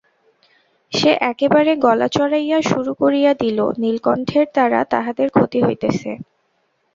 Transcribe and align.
সে 0.93 1.11
একেবারে 1.31 1.71
গলা 1.85 2.07
চড়াইয়া 2.07 2.59
শুরু 2.69 2.91
করিয়া 3.01 3.31
দিল, 3.41 3.59
নীলকণ্ঠের 3.81 4.47
দ্বারা 4.53 4.79
তাহাদের 4.93 5.27
ক্ষতি 5.29 5.59
হইতেছে। 5.61 6.11